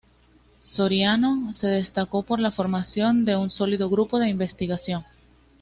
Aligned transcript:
Soriano 0.61 1.53
se 1.53 1.67
destacó 1.67 2.23
por 2.23 2.39
la 2.39 2.49
formación 2.49 3.23
de 3.23 3.35
un 3.35 3.51
sólido 3.51 3.87
grupo 3.87 4.17
de 4.17 4.29
investigación. 4.29 5.05